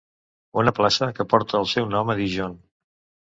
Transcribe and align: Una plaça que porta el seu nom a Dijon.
Una 0.61 0.71
plaça 0.77 1.09
que 1.19 1.27
porta 1.35 1.59
el 1.59 1.69
seu 1.73 1.91
nom 1.97 2.11
a 2.13 2.17
Dijon. 2.21 2.57